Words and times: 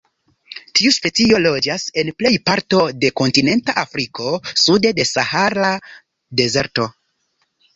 Tiu 0.77 0.93
specio 0.95 1.41
loĝas 1.45 1.83
en 2.03 2.09
plej 2.21 2.31
parto 2.51 2.81
de 3.03 3.13
kontinenta 3.21 3.77
Afriko 3.83 4.33
sude 4.65 4.95
de 5.01 5.07
Sahara 5.11 5.71
Dezerto. 6.41 6.89